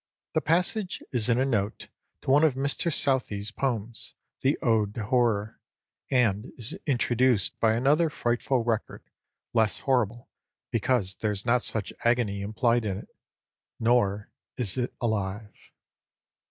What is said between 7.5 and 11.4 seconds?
by another frightful record, less horrible, because there